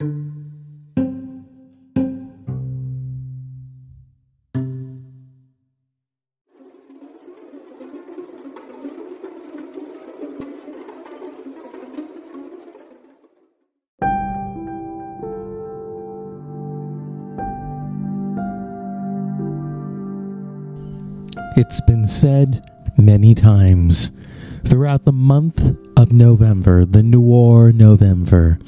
It's 0.00 0.10
been 21.80 22.06
said 22.06 22.64
many 22.96 23.34
times. 23.34 24.12
Throughout 24.64 25.02
the 25.02 25.10
month 25.10 25.76
of 25.96 26.12
November, 26.12 26.84
the 26.84 27.02
noir 27.02 27.72
November, 27.72 28.60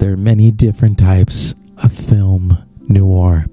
there 0.00 0.12
are 0.12 0.16
many 0.16 0.50
different 0.50 0.98
types 0.98 1.54
of 1.76 1.92
film 1.92 2.58
noir. 2.88 3.46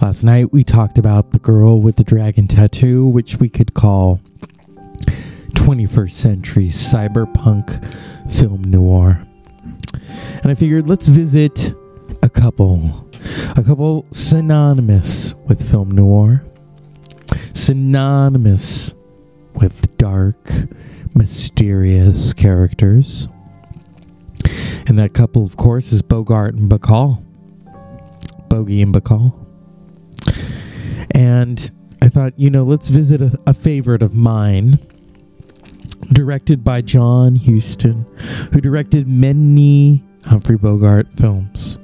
Last 0.00 0.24
night 0.24 0.52
we 0.52 0.64
talked 0.64 0.98
about 0.98 1.30
the 1.30 1.38
girl 1.38 1.80
with 1.80 1.96
the 1.96 2.04
dragon 2.04 2.48
tattoo, 2.48 3.06
which 3.06 3.36
we 3.36 3.48
could 3.48 3.74
call 3.74 4.20
21st 5.52 6.10
century 6.10 6.66
cyberpunk 6.66 7.86
film 8.28 8.62
noir. 8.64 9.24
And 10.42 10.50
I 10.50 10.54
figured 10.54 10.88
let's 10.88 11.06
visit 11.06 11.72
a 12.22 12.28
couple, 12.28 13.08
a 13.56 13.62
couple 13.62 14.06
synonymous 14.10 15.34
with 15.46 15.70
film 15.70 15.92
noir 15.92 16.42
synonymous 17.64 18.94
with 19.54 19.96
dark, 19.96 20.50
mysterious 21.14 22.32
characters. 22.34 23.28
And 24.86 24.98
that 24.98 25.14
couple, 25.14 25.44
of 25.44 25.56
course, 25.56 25.92
is 25.92 26.02
Bogart 26.02 26.54
and 26.54 26.70
Bacall. 26.70 27.24
Bogey 28.48 28.82
and 28.82 28.94
Bacall. 28.94 29.34
And 31.12 31.70
I 32.02 32.08
thought, 32.08 32.38
you 32.38 32.50
know, 32.50 32.64
let's 32.64 32.88
visit 32.88 33.22
a, 33.22 33.38
a 33.46 33.54
favorite 33.54 34.02
of 34.02 34.14
mine, 34.14 34.78
directed 36.12 36.62
by 36.62 36.82
John 36.82 37.36
Huston, 37.36 38.06
who 38.52 38.60
directed 38.60 39.08
many 39.08 40.04
Humphrey 40.26 40.56
Bogart 40.56 41.12
films. 41.14 41.78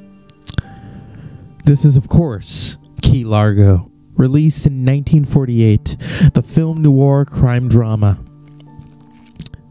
This 1.65 1.85
is, 1.85 1.97
of 1.97 2.09
course, 2.09 2.79
Key 3.03 3.25
Largo 3.25 3.91
released 4.15 4.67
in 4.67 4.85
1948, 4.85 5.97
the 6.35 6.43
film 6.43 6.83
noir 6.83 7.25
crime 7.25 7.69
drama. 7.69 8.19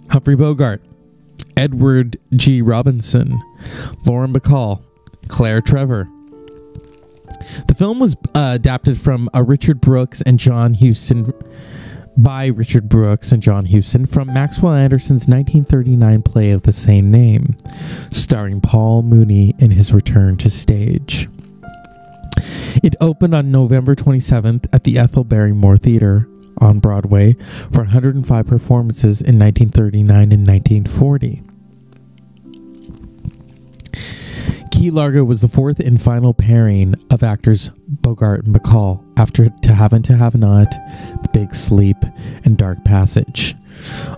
Humphrey 0.09 0.35
Bogart, 0.35 0.81
Edward 1.59 2.17
G. 2.37 2.61
Robinson, 2.61 3.43
Lauren 4.07 4.31
Bacall, 4.31 4.81
Claire 5.27 5.59
Trevor. 5.59 6.09
The 7.67 7.75
film 7.77 7.99
was 7.99 8.15
uh, 8.33 8.51
adapted 8.55 8.97
from 8.97 9.29
a 9.33 9.43
Richard 9.43 9.81
Brooks 9.81 10.21
and 10.21 10.39
John 10.39 10.73
Huston 10.73 11.33
by 12.15 12.47
Richard 12.47 12.87
Brooks 12.87 13.33
and 13.33 13.43
John 13.43 13.65
Huston 13.65 14.05
from 14.05 14.33
Maxwell 14.33 14.71
Anderson's 14.71 15.27
1939 15.27 16.21
play 16.21 16.51
of 16.51 16.61
the 16.61 16.71
same 16.71 17.11
name, 17.11 17.57
starring 18.09 18.61
Paul 18.61 19.01
Muni 19.01 19.53
in 19.59 19.71
his 19.71 19.93
return 19.93 20.37
to 20.37 20.49
stage. 20.49 21.27
It 22.81 22.95
opened 23.01 23.35
on 23.35 23.51
November 23.51 23.95
27th 23.95 24.65
at 24.71 24.85
the 24.85 24.97
Ethel 24.97 25.25
Barrymore 25.25 25.77
Theater 25.77 26.29
on 26.61 26.79
Broadway 26.79 27.33
for 27.73 27.79
105 27.81 28.47
performances 28.47 29.21
in 29.21 29.37
1939 29.37 30.31
and 30.31 30.47
1940. 30.47 31.48
Key 34.79 34.91
Largo 34.91 35.25
was 35.25 35.41
the 35.41 35.49
fourth 35.49 35.81
and 35.81 36.01
final 36.01 36.33
pairing 36.33 36.95
of 37.09 37.21
actors 37.21 37.69
Bogart 37.85 38.45
and 38.45 38.55
Bacall 38.55 39.03
after 39.17 39.49
To 39.49 39.73
Have 39.73 39.91
and 39.91 40.05
To 40.05 40.15
Have 40.15 40.35
Not, 40.35 40.71
The 40.71 41.29
Big 41.33 41.53
Sleep, 41.53 41.97
and 42.45 42.57
Dark 42.57 42.85
Passage. 42.85 43.55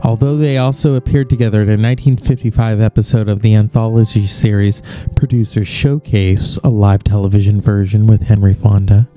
Although 0.03 0.37
they 0.37 0.59
also 0.59 0.93
appeared 0.93 1.31
together 1.31 1.63
in 1.63 1.67
a 1.67 1.81
1955 1.81 2.79
episode 2.79 3.27
of 3.27 3.41
the 3.41 3.55
anthology 3.55 4.27
series 4.27 4.83
Producer 5.15 5.65
Showcase, 5.65 6.59
a 6.63 6.69
live 6.69 7.03
television 7.03 7.59
version 7.59 8.05
with 8.05 8.21
Henry 8.21 8.53
Fonda, 8.53 9.09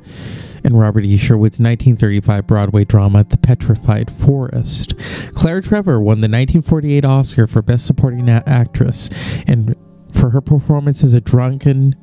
and 0.65 0.79
Robert 0.79 1.05
E. 1.05 1.19
Sherwood's 1.19 1.61
1935 1.61 2.47
Broadway 2.47 2.87
drama 2.87 3.23
The 3.23 3.37
Petrified 3.37 4.11
Forest. 4.11 4.95
Claire 5.35 5.61
Trevor 5.61 6.01
won 6.01 6.23
the 6.23 6.27
1948 6.27 7.05
Oscar 7.05 7.47
for 7.47 7.61
Best 7.61 7.85
Supporting 7.85 8.31
Actress 8.31 9.11
and 9.47 9.77
for 10.15 10.31
her 10.31 10.41
performance 10.41 11.05
as 11.05 11.13
a 11.13 11.21
drunken 11.21 11.95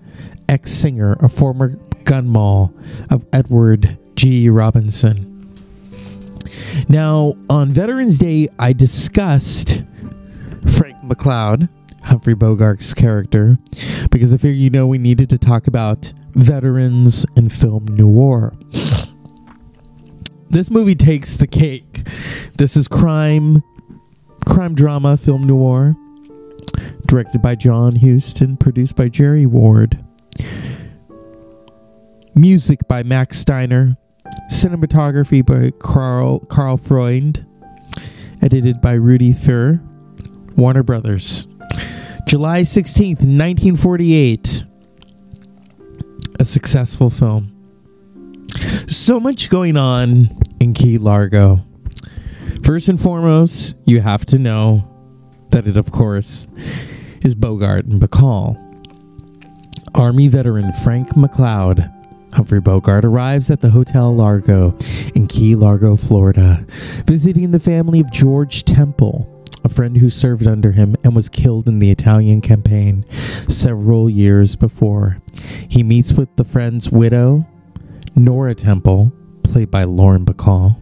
ex 0.48 0.72
singer, 0.72 1.14
a 1.20 1.30
former 1.30 1.70
gun 2.04 2.28
moll 2.28 2.74
of 3.10 3.26
Edward 3.34 3.98
G. 4.16 4.50
Robinson. 4.50 5.28
Now, 6.90 7.36
on 7.50 7.72
Veterans 7.72 8.18
Day, 8.18 8.50
I 8.60 8.74
discussed 8.74 9.84
Frank 10.76 10.98
McCloud, 11.04 11.70
Humphrey 12.04 12.36
Bogart's 12.36 12.94
character, 12.94 13.58
because 14.12 14.34
I 14.34 14.38
figured, 14.38 14.58
you 14.58 14.70
know, 14.70 14.88
we 14.88 14.98
needed 14.98 15.30
to 15.30 15.38
talk 15.38 15.68
about 15.68 16.14
veterans 16.34 17.26
and 17.36 17.52
film 17.52 17.86
noir. 17.86 18.54
This 20.50 20.70
movie 20.70 20.96
takes 20.96 21.38
the 21.38 21.48
cake. 21.48 22.06
This 22.58 22.76
is 22.76 22.88
crime, 22.88 23.64
crime 24.46 24.76
drama, 24.76 25.16
film 25.16 25.44
noir, 25.44 25.96
directed 27.08 27.42
by 27.42 27.56
John 27.56 27.96
Huston, 27.96 28.58
produced 28.58 28.96
by 28.96 29.10
Jerry 29.10 29.46
Wald. 29.46 29.98
Music 32.34 32.88
by 32.88 33.04
Max 33.04 33.38
Steiner, 33.38 33.98
Cinematography 34.50 35.46
by 35.46 35.72
Carl, 35.80 36.40
Carl 36.40 36.78
Freund. 36.78 37.46
Edited 38.42 38.82
by 38.82 38.94
Rudi 38.94 39.34
Fehr. 39.34 39.82
Warner 40.58 40.84
Brothers. 40.84 41.48
July 42.28 42.62
16th, 42.62 43.22
1948. 43.22 44.64
A 46.40 46.46
successful 46.46 47.10
film. 47.10 47.52
So 48.88 49.20
much 49.20 49.50
going 49.50 49.78
on 49.78 50.30
in 50.60 50.74
Key 50.74 50.98
Largo. 50.98 51.66
First 52.64 52.90
and 52.90 53.00
foremost, 53.00 53.76
you 53.86 54.02
have 54.02 54.26
to 54.28 54.40
know 54.40 54.91
that 55.52 55.68
it, 55.68 55.78
of 55.78 55.92
course, 55.92 56.48
is 57.22 57.36
Bogart 57.36 57.86
and 57.86 58.02
Bacall. 58.02 58.58
Army 59.94 60.28
veteran 60.28 60.72
Frank 60.74 61.10
McCloud 61.10 61.92
Humphrey 62.34 62.62
Bogart 62.62 63.04
arrives 63.04 63.52
at 63.52 63.60
the 63.60 63.72
Hotel 63.72 64.14
Largo 64.16 64.78
in 65.14 65.28
Key 65.28 65.56
Largo, 65.56 65.96
Florida, 65.96 66.66
visiting 67.06 67.52
the 67.52 67.60
family 67.60 68.00
of 68.00 68.12
George 68.12 68.64
Temple, 68.64 69.28
a 69.64 69.70
friend 69.70 69.98
who 69.98 70.10
served 70.10 70.48
under 70.48 70.72
him 70.72 70.96
and 71.04 71.16
was 71.16 71.30
killed 71.30 71.68
in 71.68 71.80
the 71.80 71.92
Italian 71.92 72.42
campaign 72.42 73.06
several 73.12 74.10
years 74.10 74.56
before. 74.56 75.18
He 75.68 75.84
meets 75.84 76.14
with 76.14 76.34
the 76.38 76.44
friend's 76.44 76.90
widow, 76.90 77.46
Nora 78.16 78.56
Temple, 78.56 79.12
played 79.44 79.70
by 79.70 79.84
Lauren 79.84 80.26
Bacall, 80.26 80.82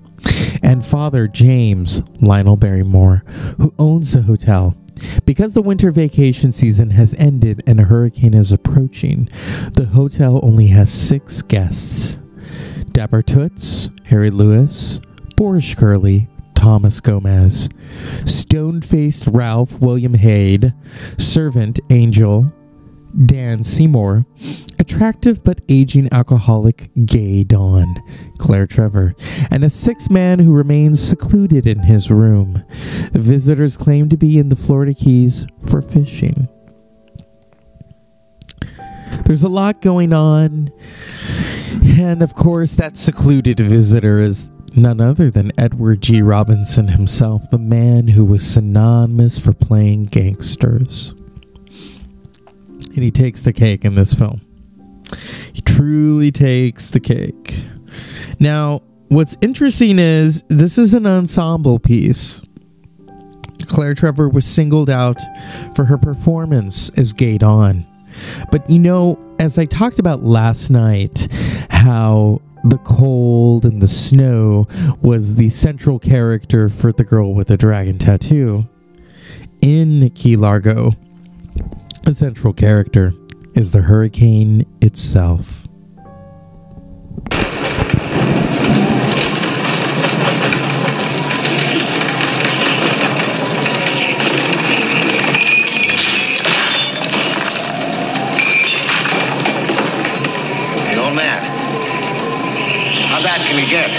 and 0.69 0.85
father 0.85 1.27
James 1.27 2.03
Lionel 2.21 2.55
Barrymore, 2.55 3.23
who 3.57 3.73
owns 3.79 4.13
the 4.13 4.21
hotel. 4.21 4.75
Because 5.25 5.55
the 5.55 5.63
winter 5.63 5.89
vacation 5.89 6.51
season 6.51 6.91
has 6.91 7.15
ended 7.15 7.63
and 7.65 7.79
a 7.79 7.85
hurricane 7.85 8.35
is 8.35 8.51
approaching, 8.51 9.27
the 9.73 9.89
hotel 9.91 10.39
only 10.43 10.67
has 10.67 10.93
six 10.93 11.41
guests. 11.41 12.19
Deborah 12.91 13.23
Toots, 13.23 13.89
Harry 14.05 14.29
Lewis, 14.29 14.99
Boris 15.35 15.73
Curly, 15.73 16.29
Thomas 16.53 17.01
Gomez, 17.01 17.67
stone 18.25 18.81
faced 18.81 19.25
Ralph 19.25 19.79
William 19.79 20.13
Haade, 20.13 20.75
servant 21.19 21.79
Angel, 21.89 22.53
Dan 23.25 23.63
Seymour, 23.63 24.25
attractive 24.77 25.43
but 25.43 25.61
aging 25.67 26.09
alcoholic 26.11 26.89
Gay 27.05 27.43
Dawn, 27.43 27.95
Claire 28.37 28.67
Trevor, 28.67 29.15
and 29.49 29.63
a 29.63 29.69
sixth 29.69 30.09
man 30.09 30.39
who 30.39 30.53
remains 30.53 31.01
secluded 31.01 31.65
in 31.65 31.83
his 31.83 32.09
room. 32.11 32.63
Visitors 33.13 33.77
claim 33.77 34.09
to 34.09 34.17
be 34.17 34.37
in 34.37 34.49
the 34.49 34.55
Florida 34.55 34.93
Keys 34.93 35.45
for 35.67 35.81
fishing. 35.81 36.47
There's 39.25 39.43
a 39.43 39.49
lot 39.49 39.81
going 39.81 40.13
on, 40.13 40.71
and 41.97 42.21
of 42.21 42.33
course, 42.35 42.75
that 42.75 42.97
secluded 42.97 43.59
visitor 43.59 44.19
is 44.19 44.49
none 44.75 45.01
other 45.01 45.29
than 45.29 45.51
Edward 45.57 46.01
G. 46.01 46.21
Robinson 46.21 46.89
himself, 46.89 47.49
the 47.49 47.59
man 47.59 48.09
who 48.09 48.23
was 48.23 48.45
synonymous 48.45 49.37
for 49.37 49.53
playing 49.53 50.05
gangsters 50.05 51.13
and 52.99 53.03
he 53.05 53.11
takes 53.11 53.43
the 53.43 53.53
cake 53.53 53.85
in 53.85 53.95
this 53.95 54.13
film. 54.13 54.41
He 55.53 55.61
truly 55.61 56.33
takes 56.33 56.89
the 56.89 56.99
cake. 56.99 57.55
Now, 58.41 58.81
what's 59.07 59.37
interesting 59.39 59.99
is 59.99 60.43
this 60.49 60.77
is 60.77 60.93
an 60.93 61.07
ensemble 61.07 61.79
piece. 61.79 62.41
Claire 63.67 63.93
Trevor 63.93 64.27
was 64.27 64.45
singled 64.45 64.89
out 64.89 65.21
for 65.77 65.85
her 65.85 65.97
performance 65.97 66.89
as 66.97 67.13
Gay 67.13 67.37
Dawn. 67.37 67.85
But 68.51 68.69
you 68.69 68.79
know, 68.79 69.17
as 69.39 69.57
I 69.57 69.63
talked 69.63 69.97
about 69.97 70.21
last 70.21 70.69
night, 70.69 71.29
how 71.69 72.41
the 72.65 72.79
cold 72.79 73.65
and 73.65 73.81
the 73.81 73.87
snow 73.87 74.67
was 75.01 75.35
the 75.35 75.47
central 75.47 75.99
character 75.99 76.67
for 76.67 76.91
the 76.91 77.05
girl 77.05 77.33
with 77.33 77.47
the 77.47 77.55
dragon 77.55 77.97
tattoo. 77.97 78.67
In 79.61 80.09
Key 80.09 80.35
Largo, 80.35 80.91
the 82.03 82.13
central 82.13 82.53
character 82.53 83.13
is 83.55 83.71
the 83.73 83.81
hurricane 83.81 84.65
itself. 84.81 85.65
How 103.09 103.23
bad 103.23 103.41
can 103.41 103.55
we 103.57 103.69
get. 103.69 103.98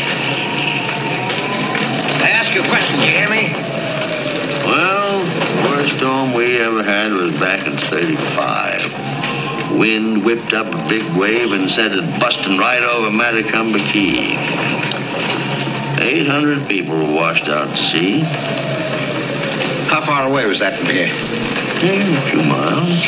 Storm 6.00 6.32
we 6.32 6.56
ever 6.56 6.82
had 6.82 7.12
was 7.12 7.38
back 7.38 7.66
in 7.66 7.76
35. 7.76 9.78
Wind 9.78 10.24
whipped 10.24 10.54
up 10.54 10.66
a 10.66 10.88
big 10.88 11.04
wave 11.14 11.52
and 11.52 11.70
sent 11.70 11.92
it 11.92 12.00
busting 12.18 12.56
right 12.56 12.82
over 12.82 13.10
Matecumbe 13.10 13.78
Key. 13.92 14.34
800 16.02 16.66
people 16.66 16.96
were 16.96 17.12
washed 17.12 17.48
out 17.48 17.68
to 17.68 17.76
sea. 17.76 18.20
How 19.90 20.00
far 20.00 20.26
away 20.26 20.46
was 20.46 20.60
that 20.60 20.78
from 20.78 20.88
here? 20.88 21.10
Hmm, 21.12 22.16
a 22.16 22.20
few 22.30 22.42
miles. 22.48 23.04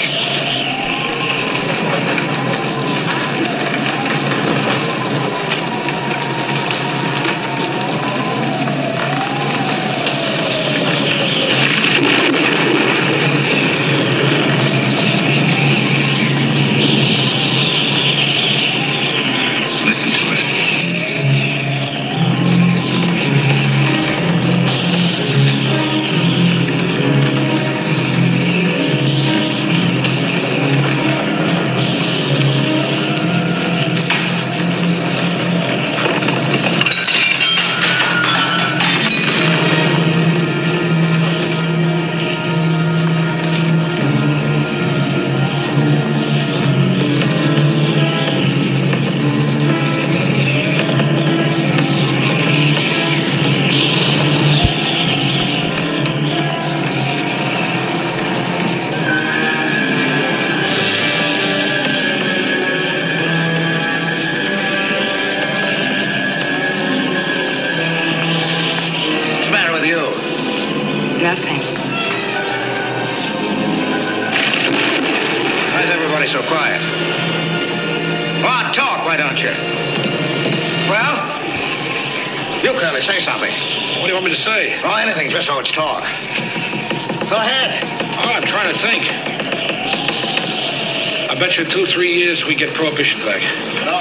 We 92.53 92.55
get 92.55 92.75
prohibition 92.75 93.21
back. 93.25 93.41
No? 93.87 93.97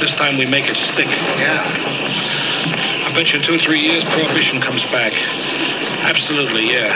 This 0.00 0.14
time 0.16 0.36
we 0.36 0.46
make 0.46 0.68
it 0.68 0.76
stick. 0.76 1.06
Yeah. 1.06 1.62
I 3.06 3.12
bet 3.14 3.32
you 3.32 3.40
two, 3.40 3.56
three 3.56 3.78
years 3.78 4.04
prohibition 4.04 4.60
comes 4.60 4.84
back. 4.90 5.12
Absolutely, 6.02 6.66
yeah. 6.66 6.90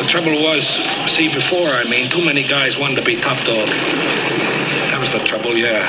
The 0.00 0.06
trouble 0.06 0.38
was, 0.38 0.78
see, 1.10 1.34
before, 1.34 1.68
I 1.70 1.84
mean, 1.84 2.08
too 2.08 2.24
many 2.24 2.44
guys 2.44 2.78
wanted 2.78 2.96
to 2.98 3.04
be 3.04 3.16
top 3.16 3.38
dog. 3.44 3.68
That 4.90 4.98
was 5.00 5.12
the 5.12 5.18
trouble, 5.18 5.56
yeah. 5.56 5.82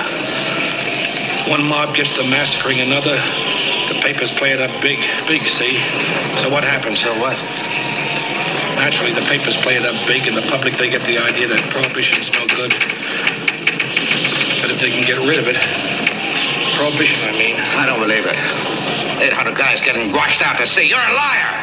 One 1.50 1.64
mob 1.64 1.96
gets 1.96 2.12
to 2.14 2.24
massacring 2.24 2.80
another. 2.80 3.16
The 3.94 4.00
papers 4.02 4.32
play 4.32 4.54
it 4.54 4.62
up 4.62 4.72
big, 4.82 5.00
big, 5.28 5.46
see? 5.48 5.78
So 6.38 6.50
what 6.50 6.64
happens? 6.64 7.00
So 7.00 7.14
what? 7.20 7.38
Naturally, 8.82 9.14
the 9.14 9.22
papers 9.30 9.56
play 9.58 9.78
it 9.78 9.86
up 9.86 9.94
big, 10.08 10.26
and 10.26 10.36
the 10.36 10.42
public, 10.50 10.74
they 10.74 10.90
get 10.90 11.06
the 11.06 11.22
idea 11.22 11.46
that 11.46 11.62
prohibition's 11.70 12.34
no 12.34 12.50
good. 12.50 12.74
But 14.58 14.74
if 14.74 14.82
they 14.82 14.90
can 14.90 15.06
get 15.06 15.22
rid 15.22 15.38
of 15.38 15.46
it, 15.46 15.54
prohibition, 16.74 17.22
I 17.30 17.38
mean. 17.38 17.62
I 17.78 17.86
don't 17.86 18.02
believe 18.02 18.26
it. 18.26 18.34
800 19.22 19.54
guys 19.54 19.86
getting 19.86 20.10
washed 20.12 20.42
out 20.42 20.58
to 20.58 20.66
sea. 20.66 20.90
You're 20.90 20.98
a 20.98 21.14
liar. 21.14 21.54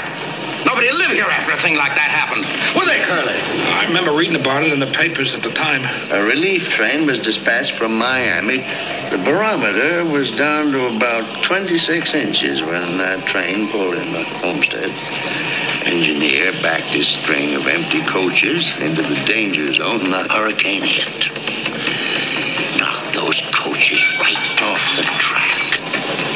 Nobody 0.62 0.94
lived 0.94 1.18
here 1.18 1.26
after 1.26 1.50
a 1.50 1.56
thing 1.58 1.74
like 1.74 1.98
that 1.98 2.06
happened. 2.06 2.46
Were 2.78 2.86
they, 2.86 3.02
Curly? 3.02 3.34
I 3.34 3.82
remember 3.90 4.14
reading 4.14 4.38
about 4.38 4.62
it 4.62 4.70
in 4.70 4.78
the 4.78 4.86
papers 4.94 5.34
at 5.34 5.42
the 5.42 5.50
time. 5.50 5.82
A 6.14 6.22
relief 6.22 6.70
train 6.70 7.02
was 7.04 7.18
dispatched 7.18 7.74
from 7.74 7.98
Miami. 7.98 8.62
The 9.10 9.18
barometer 9.26 10.06
was 10.06 10.30
down 10.30 10.70
to 10.70 10.86
about 10.94 11.42
26 11.42 12.14
inches 12.14 12.62
when 12.62 12.96
that 13.02 13.26
train 13.26 13.66
pulled 13.74 13.98
in 13.98 14.12
the 14.12 14.22
Homestead 14.38 14.94
engineer 15.88 16.52
backed 16.60 16.92
his 16.94 17.08
string 17.08 17.54
of 17.54 17.66
empty 17.66 18.02
coaches 18.02 18.78
into 18.80 19.02
the 19.02 19.14
danger 19.24 19.72
zone 19.72 20.10
the 20.10 20.26
hurricane 20.28 20.82
hit. 20.82 21.30
Knocked 22.78 23.14
those 23.14 23.40
coaches 23.54 24.02
right 24.20 24.62
off 24.62 24.96
the 24.96 25.04
track. 25.18 25.78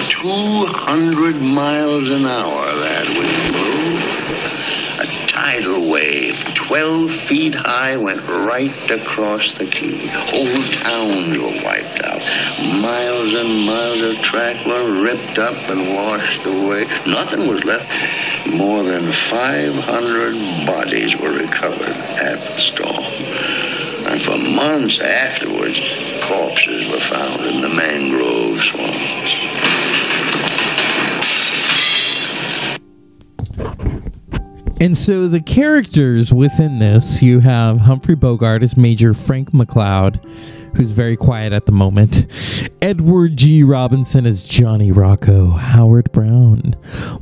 200 0.08 1.36
miles 1.36 2.08
an 2.08 2.24
hour 2.24 2.64
that 2.64 3.06
wind 3.08 3.52
blew. 3.52 4.51
Tidal 5.32 5.88
wave, 5.88 6.36
12 6.52 7.10
feet 7.10 7.54
high, 7.54 7.96
went 7.96 8.20
right 8.28 8.90
across 8.90 9.54
the 9.54 9.64
key. 9.64 10.08
Whole 10.08 10.62
towns 10.82 11.38
were 11.38 11.64
wiped 11.64 12.02
out. 12.04 12.20
Miles 12.82 13.32
and 13.32 13.64
miles 13.64 14.02
of 14.02 14.20
track 14.20 14.66
were 14.66 15.00
ripped 15.00 15.38
up 15.38 15.56
and 15.70 15.94
washed 15.94 16.44
away. 16.44 16.84
Nothing 17.06 17.48
was 17.48 17.64
left 17.64 17.90
more 18.52 18.82
than 18.82 19.10
500 19.10 20.66
bodies 20.66 21.16
were 21.16 21.32
recovered 21.32 21.96
after 21.96 22.52
the 22.52 22.60
storm. 22.60 23.02
And 24.12 24.20
for 24.20 24.36
months 24.36 25.00
afterwards, 25.00 25.80
corpses 26.24 26.90
were 26.90 27.00
found 27.00 27.46
in 27.46 27.62
the 27.62 27.70
mangrove 27.70 28.62
swamps. 28.62 29.38
And 34.82 34.96
so 34.96 35.28
the 35.28 35.40
characters 35.40 36.34
within 36.34 36.80
this, 36.80 37.22
you 37.22 37.38
have 37.38 37.82
Humphrey 37.82 38.16
Bogart 38.16 38.64
as 38.64 38.76
Major 38.76 39.14
Frank 39.14 39.52
McCloud, 39.52 40.20
who's 40.76 40.90
very 40.90 41.14
quiet 41.14 41.52
at 41.52 41.66
the 41.66 41.72
moment. 41.72 42.26
Edward 42.82 43.36
G. 43.36 43.62
Robinson 43.62 44.26
as 44.26 44.42
Johnny 44.42 44.90
Rocco. 44.90 45.50
Howard 45.50 46.10
Brown. 46.10 46.74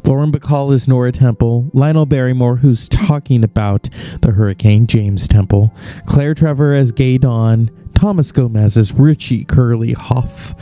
Lauren 0.06 0.32
Bacall 0.32 0.72
as 0.72 0.88
Nora 0.88 1.12
Temple. 1.12 1.70
Lionel 1.74 2.06
Barrymore, 2.06 2.56
who's 2.56 2.88
talking 2.88 3.44
about 3.44 3.90
the 4.22 4.30
hurricane, 4.30 4.86
James 4.86 5.28
Temple. 5.28 5.74
Claire 6.06 6.32
Trevor 6.32 6.72
as 6.72 6.92
Gay 6.92 7.18
Dawn. 7.18 7.70
Thomas 8.00 8.32
Gomez 8.32 8.78
as 8.78 8.94
Richie 8.94 9.44
Curly 9.44 9.92
Hoff. 9.92 10.54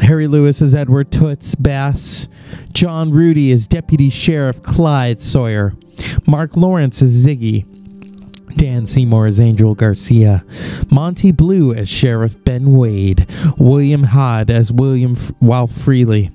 Harry 0.00 0.26
Lewis 0.26 0.60
as 0.60 0.74
Edward 0.74 1.12
Toots 1.12 1.54
Bass. 1.54 2.26
John 2.72 3.12
Rudy 3.12 3.52
as 3.52 3.68
Deputy 3.68 4.10
Sheriff 4.10 4.64
Clyde 4.64 5.20
Sawyer. 5.20 5.74
Marc 6.26 6.56
Lawrence 6.56 7.00
as 7.00 7.24
Ziggy. 7.24 7.66
Dan 8.56 8.84
Seymour 8.84 9.26
as 9.26 9.40
Angel 9.40 9.74
Garcia, 9.76 10.44
Monte 10.90 11.30
Blue 11.32 11.72
as 11.72 11.88
Sheriff 11.88 12.42
Ben 12.44 12.74
Wade, 12.76 13.26
William 13.56 14.02
Hod 14.02 14.50
as 14.50 14.70
William 14.70 15.12
F- 15.12 15.70
Freely, 15.70 16.30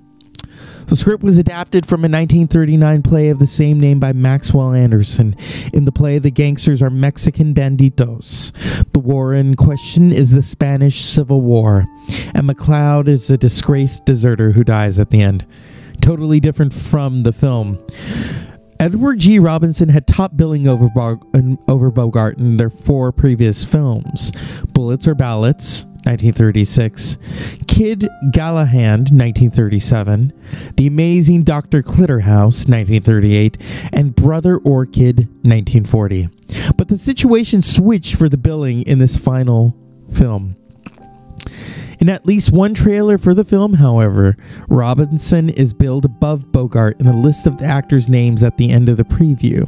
The 0.87 0.95
script 0.95 1.21
was 1.21 1.37
adapted 1.37 1.85
from 1.85 1.99
a 2.01 2.07
1939 2.07 3.01
play 3.01 3.27
of 3.27 3.39
the 3.39 3.47
same 3.47 3.77
name 3.77 3.99
by 3.99 4.13
Maxwell 4.13 4.73
Anderson. 4.73 5.35
In 5.73 5.83
the 5.83 5.91
play, 5.91 6.17
the 6.17 6.31
gangsters 6.31 6.81
are 6.81 6.89
Mexican 6.89 7.53
banditos. 7.53 8.53
The 8.93 8.99
war 8.99 9.33
in 9.33 9.55
question 9.55 10.13
is 10.13 10.31
the 10.31 10.41
Spanish 10.41 11.01
Civil 11.01 11.41
War, 11.41 11.85
and 12.33 12.49
McCloud 12.49 13.09
is 13.09 13.29
a 13.29 13.37
disgraced 13.37 14.05
deserter 14.05 14.51
who 14.51 14.63
dies 14.63 14.97
at 14.97 15.09
the 15.09 15.21
end. 15.21 15.45
Totally 15.99 16.39
different 16.39 16.73
from 16.73 17.23
the 17.23 17.33
film. 17.33 17.79
Edward 18.79 19.19
G. 19.19 19.39
Robinson 19.39 19.89
had 19.89 20.07
top 20.07 20.37
billing 20.37 20.69
over, 20.69 20.87
over 21.67 21.91
Bogart 21.91 22.37
in 22.37 22.57
their 22.57 22.69
four 22.69 23.11
previous 23.11 23.65
films 23.65 24.31
Bullets 24.73 25.07
or 25.07 25.15
Ballots, 25.15 25.85
1936, 26.07 27.17
Kid 27.67 28.07
Galahad, 28.31 29.11
1937, 29.11 30.31
The 30.77 30.87
Amazing 30.87 31.43
Dr. 31.43 31.83
Clitterhouse, 31.83 32.65
1938, 32.69 33.57
and 33.91 34.15
Brother 34.15 34.57
Orchid, 34.57 35.27
1940. 35.43 36.29
But 36.77 36.87
the 36.87 36.97
situation 36.97 37.61
switched 37.61 38.15
for 38.15 38.29
the 38.29 38.37
billing 38.37 38.83
in 38.83 38.99
this 38.99 39.17
final 39.17 39.75
film. 40.09 40.55
In 41.99 42.09
at 42.09 42.25
least 42.25 42.51
one 42.51 42.73
trailer 42.73 43.17
for 43.17 43.33
the 43.33 43.43
film, 43.43 43.73
however, 43.73 44.35
Robinson 44.69 45.49
is 45.49 45.73
billed 45.73 46.05
above 46.05 46.51
Bogart 46.51 46.99
in 46.99 47.07
a 47.07 47.15
list 47.15 47.47
of 47.47 47.57
the 47.57 47.65
actors' 47.65 48.09
names 48.09 48.43
at 48.43 48.57
the 48.57 48.69
end 48.69 48.87
of 48.87 48.97
the 48.97 49.03
preview, 49.03 49.67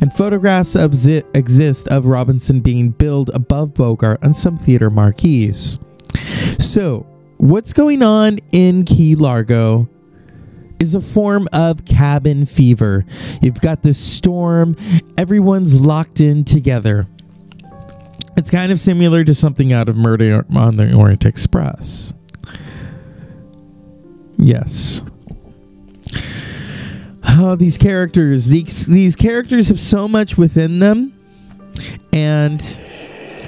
and 0.00 0.12
photographs 0.12 0.76
exist 0.76 1.88
of 1.88 2.06
Robinson 2.06 2.60
being 2.60 2.90
billed 2.90 3.30
above 3.30 3.74
Bogart 3.74 4.24
on 4.24 4.32
some 4.32 4.56
theater 4.56 4.88
marquees. 4.88 5.78
So, 6.60 7.06
what's 7.38 7.72
going 7.72 8.02
on 8.02 8.38
in 8.52 8.84
Key 8.84 9.16
Largo 9.16 9.88
is 10.78 10.94
a 10.94 11.00
form 11.00 11.48
of 11.52 11.84
cabin 11.84 12.46
fever. 12.46 13.04
You've 13.42 13.60
got 13.60 13.82
this 13.82 13.98
storm, 13.98 14.76
everyone's 15.16 15.80
locked 15.80 16.20
in 16.20 16.44
together. 16.44 17.06
It's 18.36 18.50
kind 18.50 18.72
of 18.72 18.80
similar 18.80 19.24
to 19.24 19.34
something 19.34 19.72
out 19.72 19.88
of 19.88 19.96
Murder 19.96 20.44
on 20.54 20.76
the 20.76 20.92
Orient 20.94 21.24
Express. 21.24 22.14
Yes. 24.36 25.04
Oh, 27.26 27.54
these 27.56 27.78
characters. 27.78 28.46
These, 28.46 28.86
these 28.86 29.16
characters 29.16 29.68
have 29.68 29.80
so 29.80 30.08
much 30.08 30.36
within 30.36 30.80
them. 30.80 31.12
And 32.12 32.60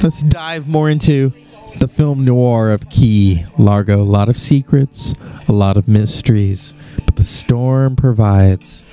let's 0.02 0.22
dive 0.22 0.68
more 0.68 0.88
into 0.88 1.32
the 1.78 1.88
film 1.88 2.24
noir 2.24 2.70
of 2.70 2.88
Key 2.88 3.44
Largo. 3.58 4.00
A 4.00 4.04
lot 4.04 4.28
of 4.28 4.38
secrets, 4.38 5.14
a 5.48 5.52
lot 5.52 5.76
of 5.76 5.88
mysteries, 5.88 6.74
but 7.04 7.16
the 7.16 7.24
storm 7.24 7.96
provides. 7.96 8.86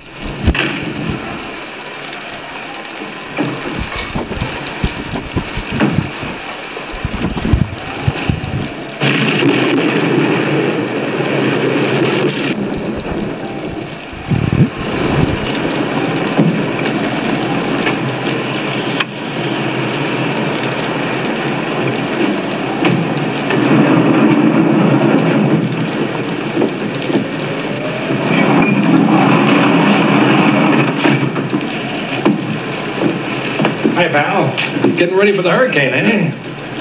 Getting 35.04 35.18
ready 35.18 35.32
for 35.32 35.42
the 35.42 35.52
hurricane, 35.52 35.92
ain't 35.92 36.06
you? 36.06 36.30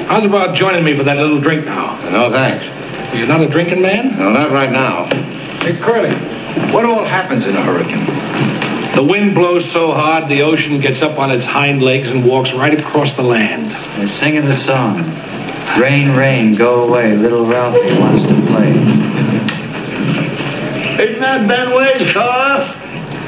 How's 0.08 0.24
about 0.24 0.56
joining 0.56 0.86
me 0.86 0.96
for 0.96 1.04
that 1.04 1.18
little 1.18 1.42
drink 1.42 1.66
now? 1.66 2.00
No, 2.10 2.32
thanks. 2.32 2.64
You're 3.14 3.28
not 3.28 3.42
a 3.42 3.50
drinking 3.50 3.82
man? 3.82 4.18
No, 4.18 4.32
not 4.32 4.50
right 4.52 4.72
now. 4.72 5.08
Hey, 5.60 5.76
Curly, 5.78 6.16
what 6.72 6.86
all 6.86 7.04
happens 7.04 7.48
in 7.48 7.54
a 7.58 7.62
hurricane? 7.62 8.06
The 8.96 9.04
wind 9.04 9.36
blows 9.36 9.70
so 9.70 9.92
hard, 9.92 10.30
the 10.30 10.42
ocean 10.42 10.80
gets 10.80 11.02
up 11.02 11.20
on 11.20 11.32
its 11.32 11.46
hind 11.46 11.84
legs 11.84 12.12
and 12.12 12.26
walks 12.26 12.54
right 12.54 12.74
across 12.74 13.12
the 13.12 13.24
land. 13.24 13.70
They're 13.98 14.08
singing 14.08 14.44
a 14.44 14.54
song. 14.54 15.04
Rain, 15.78 16.16
rain, 16.16 16.56
go 16.56 16.88
away. 16.88 17.18
Little 17.18 17.46
Ralphie 17.46 18.00
wants 18.00 18.22
to 18.24 18.34
play. 18.48 18.70
Isn't 21.04 21.20
that 21.20 21.46
Ben 21.46 21.76
Wade's 21.76 22.14
car? 22.14 22.74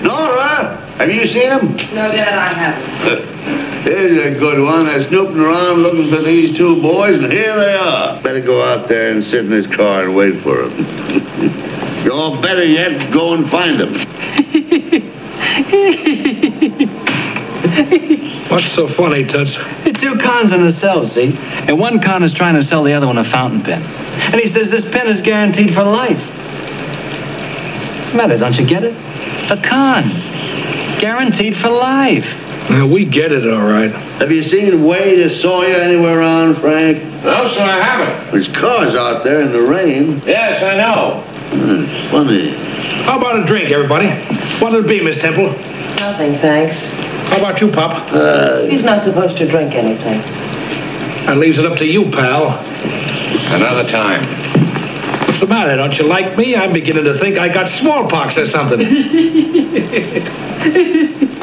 Nora, 0.02 0.78
have 1.00 1.14
you 1.14 1.28
seen 1.28 1.52
him? 1.52 1.68
No, 1.94 2.10
Dad, 2.14 2.40
I 2.40 2.54
haven't. 2.54 3.62
Here's 3.86 4.26
a 4.26 4.40
good 4.40 4.64
one. 4.64 4.86
They're 4.86 5.04
snooping 5.04 5.40
around 5.40 5.84
looking 5.84 6.10
for 6.10 6.24
these 6.24 6.58
two 6.58 6.82
boys, 6.82 7.22
and 7.22 7.32
here 7.32 7.56
they 7.56 7.76
are. 7.76 8.20
Better 8.20 8.42
go 8.42 8.64
out 8.64 8.88
there 8.88 9.12
and 9.12 9.24
sit 9.24 9.46
in 9.46 9.52
his 9.52 9.68
car 9.68 10.06
and 10.06 10.16
wait 10.16 10.38
for 10.38 10.68
them. 10.68 12.12
or 12.12 12.42
better 12.42 12.66
yet, 12.66 13.14
go 13.14 13.36
and 13.36 13.48
find 13.48 13.80
them. 13.80 13.94
What's 18.50 18.66
so 18.66 18.88
funny, 18.88 19.24
Toots? 19.24 19.60
Two 20.00 20.18
cons 20.18 20.52
in 20.52 20.64
a 20.64 20.72
cell, 20.72 21.04
see? 21.04 21.38
And 21.68 21.80
one 21.80 22.00
con 22.00 22.24
is 22.24 22.34
trying 22.34 22.56
to 22.56 22.64
sell 22.64 22.82
the 22.82 22.94
other 22.94 23.06
one 23.06 23.20
a 23.20 23.24
fountain 23.24 23.62
pen. 23.62 23.84
And 24.32 24.42
he 24.42 24.48
says 24.48 24.72
this 24.72 24.92
pen 24.92 25.06
is 25.06 25.22
guaranteed 25.22 25.76
for 25.76 25.84
life. 25.84 26.26
What's 28.00 28.10
the 28.10 28.18
matter? 28.18 28.38
Don't 28.40 28.58
you 28.58 28.66
get 28.66 28.84
it? 28.84 28.96
A 29.52 29.62
con. 29.62 30.10
Guaranteed 31.00 31.56
for 31.56 31.70
life. 31.70 32.45
Now, 32.70 32.88
we 32.88 33.06
get 33.06 33.32
it, 33.32 33.48
all 33.48 33.64
right. 33.66 33.92
Have 34.20 34.32
you 34.32 34.42
seen 34.44 34.84
Wade 34.84 35.20
or 35.20 35.30
Sawyer 35.30 35.76
anywhere 35.76 36.20
around, 36.20 36.56
Frank? 36.56 36.98
No, 37.24 37.48
sir, 37.48 37.62
I 37.62 37.80
haven't. 37.80 38.34
His 38.34 38.48
car's 38.48 38.96
out 38.96 39.24
there 39.24 39.42
in 39.42 39.52
the 39.52 39.62
rain. 39.62 40.20
Yes, 40.26 40.64
I 40.64 40.76
know. 40.78 41.22
Hmm, 41.54 41.86
funny. 42.10 42.50
How 43.06 43.20
about 43.20 43.44
a 43.44 43.46
drink, 43.46 43.70
everybody? 43.70 44.10
What'll 44.60 44.84
it 44.84 44.88
be, 44.88 45.04
Miss 45.04 45.20
Temple? 45.22 45.46
Nothing, 45.46 46.34
thanks. 46.34 46.86
How 47.30 47.38
about 47.40 47.62
you, 47.62 47.72
Pop? 47.72 48.12
Uh, 48.12 48.64
He's 48.66 48.84
not 48.84 49.04
supposed 49.04 49.38
to 49.38 49.48
drink 49.48 49.76
anything. 49.76 50.20
That 51.28 51.38
leaves 51.38 51.60
it 51.60 51.66
up 51.66 51.78
to 51.80 51.86
you, 51.88 52.10
pal. 52.10 52.58
Another 53.54 53.88
time. 53.90 54.24
What's 55.28 55.40
the 55.40 55.48
matter? 55.48 55.76
Don't 55.76 55.98
you 56.00 56.08
like 56.08 56.38
me? 56.38 56.56
I'm 56.56 56.74
beginning 56.74 57.04
to 57.06 57.14
think 57.14 57.38
I 57.38 57.50
got 57.54 57.68
smallpox 57.68 58.38
or 58.38 58.46
something. 58.46 58.80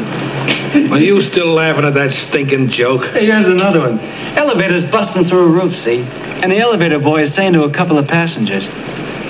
Are 0.92 1.00
you 1.00 1.22
still 1.22 1.54
laughing 1.54 1.86
at 1.86 1.94
that 1.94 2.12
stinking 2.12 2.68
joke? 2.68 3.06
Hey, 3.06 3.24
here's 3.24 3.48
another 3.48 3.80
one. 3.80 3.98
Elevator's 4.36 4.84
busting 4.84 5.24
through 5.24 5.46
a 5.46 5.48
roof, 5.48 5.74
see? 5.74 6.02
And 6.42 6.52
the 6.52 6.58
elevator 6.58 6.98
boy 6.98 7.22
is 7.22 7.32
saying 7.32 7.54
to 7.54 7.64
a 7.64 7.70
couple 7.70 7.96
of 7.96 8.06
passengers, 8.06 8.68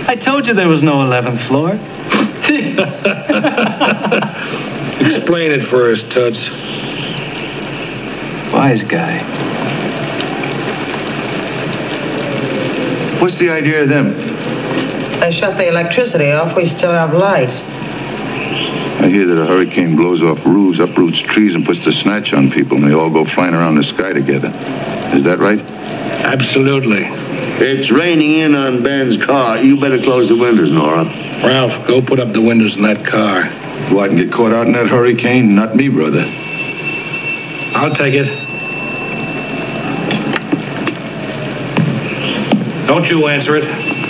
I 0.09 0.17
told 0.17 0.49
you 0.49 0.55
there 0.55 0.67
was 0.67 0.83
no 0.83 0.95
11th 0.95 1.39
floor. 1.39 1.71
Explain 5.07 5.53
it 5.53 5.63
first, 5.63 6.11
Toots. 6.11 6.51
Wise 8.53 8.83
guy. 8.83 9.19
What's 13.21 13.39
the 13.39 13.51
idea 13.51 13.85
of 13.85 13.89
them? 13.89 14.11
They 15.21 15.31
shut 15.31 15.57
the 15.57 15.69
electricity 15.69 16.33
off. 16.33 16.57
We 16.57 16.67
still 16.67 16.91
have 16.91 17.15
light. 17.15 17.51
I 19.03 19.09
hear 19.09 19.27
that 19.27 19.43
a 19.43 19.45
hurricane 19.45 19.97
blows 19.97 20.23
off 20.23 20.47
roofs, 20.47 20.79
uproots 20.79 21.19
trees, 21.19 21.57
and 21.57 21.67
puts 21.67 21.85
the 21.85 21.91
snatch 21.91 22.33
on 22.33 22.49
people, 22.53 22.77
and 22.77 22.87
they 22.87 22.95
all 22.95 23.11
go 23.11 23.25
flying 23.25 23.53
around 23.53 23.75
the 23.75 23.83
sky 23.83 24.13
together. 24.13 24.49
Is 25.13 25.25
that 25.25 25.39
right? 25.41 25.59
Absolutely. 26.25 27.07
It's 27.65 27.91
raining 27.91 28.31
in 28.31 28.55
on 28.55 28.85
Ben's 28.85 29.23
car. 29.23 29.59
You 29.59 29.81
better 29.81 30.01
close 30.01 30.29
the 30.29 30.37
windows, 30.37 30.71
Nora. 30.71 31.05
Ralph, 31.43 31.85
go 31.85 32.01
put 32.01 32.21
up 32.21 32.33
the 32.33 32.41
windows 32.41 32.77
in 32.77 32.85
that 32.85 33.05
car. 33.05 33.43
Go 33.91 34.03
out 34.03 34.11
and 34.11 34.19
get 34.19 34.31
caught 34.31 34.53
out 34.53 34.69
in 34.69 34.73
that 34.75 34.87
hurricane? 34.87 35.57
Not 35.57 35.75
me, 35.75 35.89
brother. 35.89 36.23
I'll 37.75 37.93
take 37.93 38.15
it. 38.15 38.29
Don't 42.87 43.11
you 43.11 43.27
answer 43.27 43.57
it. 43.57 44.02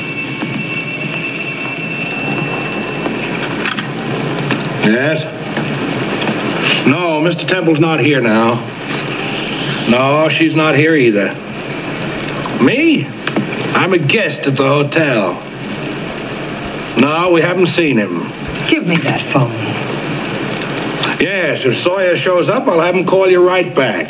Yes? 4.93 5.25
No, 6.87 7.21
Mr. 7.23 7.49
Temple's 7.49 7.81
not 7.81 7.99
here 8.01 8.21
now. 8.21 8.55
No, 9.89 10.29
she's 10.29 10.55
not 10.55 10.75
here 10.75 10.95
either. 10.95 11.35
Me? 12.63 13.07
I'm 13.75 13.95
a 13.95 13.99
guest 13.99 14.47
at 14.47 14.57
the 14.57 14.67
hotel. 14.67 15.33
No, 17.01 17.33
we 17.33 17.41
haven't 17.41 17.67
seen 17.67 17.97
him. 17.97 18.19
Give 18.69 18.87
me 18.87 18.97
that 18.97 19.21
phone. 19.33 19.51
Yes, 21.19 21.65
if 21.65 21.75
Sawyer 21.75 22.15
shows 22.17 22.49
up, 22.49 22.69
I'll 22.69 22.81
have 22.81 22.95
him 22.95 23.07
call 23.07 23.29
you 23.29 23.47
right 23.47 23.75
back. 23.75 24.09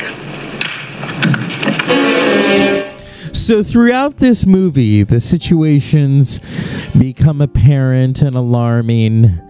So 3.32 3.62
throughout 3.62 4.16
this 4.16 4.46
movie, 4.46 5.02
the 5.04 5.20
situations 5.20 6.40
become 6.98 7.40
apparent 7.40 8.22
and 8.22 8.34
alarming. 8.36 9.40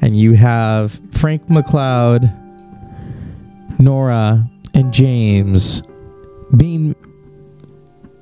And 0.00 0.16
you 0.16 0.34
have 0.34 1.00
Frank 1.12 1.46
McCloud, 1.46 2.30
Nora, 3.78 4.48
and 4.74 4.92
James 4.92 5.82
being 6.56 6.94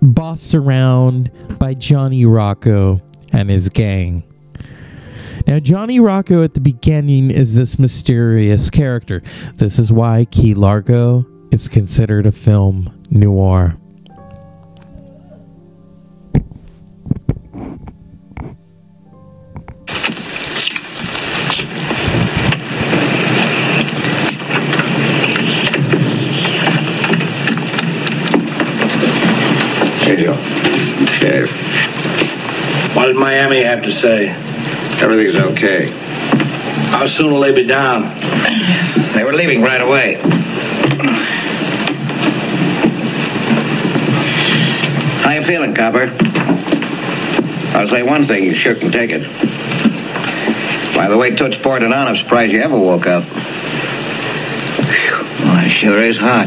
bossed 0.00 0.54
around 0.54 1.30
by 1.58 1.74
Johnny 1.74 2.24
Rocco 2.24 3.00
and 3.32 3.50
his 3.50 3.68
gang. 3.68 4.22
Now, 5.46 5.58
Johnny 5.58 6.00
Rocco 6.00 6.42
at 6.42 6.54
the 6.54 6.60
beginning 6.60 7.30
is 7.30 7.56
this 7.56 7.78
mysterious 7.78 8.70
character. 8.70 9.22
This 9.56 9.78
is 9.78 9.92
why 9.92 10.24
Key 10.26 10.54
Largo 10.54 11.26
is 11.50 11.68
considered 11.68 12.26
a 12.26 12.32
film 12.32 13.02
noir. 13.10 13.76
Joe. 30.04 30.34
Sheriff, 31.06 31.50
What 32.94 33.06
did 33.06 33.16
Miami 33.16 33.62
have 33.62 33.82
to 33.84 33.90
say? 33.90 34.28
everything's 35.02 35.36
okay. 35.52 35.88
How 36.90 37.06
soon 37.06 37.32
will 37.32 37.40
they 37.40 37.54
be 37.54 37.66
down? 37.66 38.02
They 39.14 39.24
were 39.24 39.32
leaving 39.32 39.62
right 39.62 39.80
away. 39.80 40.18
How 45.24 45.30
you 45.32 45.42
feeling, 45.42 45.74
Copper? 45.74 46.10
I'll 47.76 47.86
say 47.88 48.02
one 48.02 48.24
thing, 48.24 48.44
you 48.44 48.54
sure 48.54 48.74
can 48.74 48.90
take 48.92 49.10
it. 49.12 49.22
By 50.94 51.08
the 51.08 51.16
way 51.18 51.34
Toots 51.34 51.56
poured 51.58 51.82
it 51.82 51.92
on, 51.92 52.06
I'm 52.08 52.16
surprised 52.16 52.52
you 52.52 52.60
ever 52.60 52.78
woke 52.78 53.06
up. 53.06 53.24
Whew, 54.84 55.46
well, 55.46 55.66
it 55.66 55.70
sure 55.70 55.98
is 56.02 56.18
hot. 56.20 56.46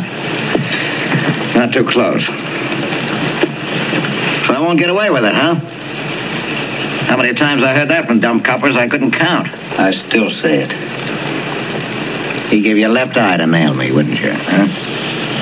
Not 1.56 1.74
too 1.74 1.84
close. 1.84 2.30
I 4.58 4.60
won't 4.60 4.80
get 4.80 4.90
away 4.90 5.12
with 5.12 5.24
it, 5.24 5.36
huh? 5.36 5.54
How 7.06 7.16
many 7.16 7.36
times 7.36 7.62
I 7.62 7.76
heard 7.76 7.90
that 7.90 8.08
from 8.08 8.20
dumb 8.20 8.42
coppers 8.42 8.76
I 8.76 8.88
couldn't 8.88 9.12
count. 9.12 9.48
I 9.78 9.92
still 9.92 10.32
say 10.32 10.66
it. 10.66 10.74
He 12.50 12.62
gave 12.62 12.76
you 12.76 12.88
a 12.88 12.90
left 12.90 13.18
eye 13.18 13.38
to 13.38 13.46
nail 13.46 13.76
me, 13.76 13.92
wouldn't 13.92 14.20
you? 14.20 14.32
Huh? 14.34 14.66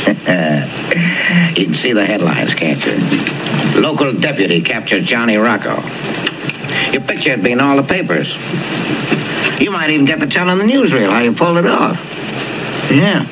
you 1.55 1.63
can 1.63 1.74
see 1.74 1.93
the 1.93 2.03
headlines, 2.03 2.55
can't 2.55 2.86
you? 2.86 3.00
Local 3.81 4.12
deputy 4.12 4.60
captured 4.60 5.03
Johnny 5.03 5.38
Rocco. 5.38 5.79
Your 6.91 7.01
picture 7.01 7.38
would 7.38 7.43
be 7.45 7.53
in 7.53 7.62
all 7.62 7.77
the 7.77 7.88
papers. 7.88 8.36
You 9.62 9.72
might 9.72 9.91
even 9.91 10.03
get 10.05 10.19
to 10.19 10.27
tell 10.27 10.50
on 10.50 10.57
the 10.57 10.65
newsreel 10.65 11.10
how 11.10 11.22
you 11.22 11.31
pulled 11.31 11.55
it 11.55 11.67
off. 11.67 12.91
Yeah. 12.91 13.24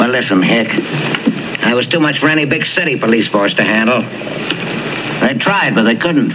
Well, 0.00 0.10
listen, 0.10 0.42
Hick. 0.42 0.72
I 1.66 1.74
was 1.74 1.88
too 1.88 1.98
much 1.98 2.18
for 2.18 2.28
any 2.28 2.44
big 2.44 2.64
city 2.64 2.96
police 2.96 3.28
force 3.28 3.54
to 3.54 3.64
handle. 3.64 4.00
They 5.20 5.36
tried, 5.36 5.74
but 5.74 5.82
they 5.82 5.96
couldn't. 5.96 6.28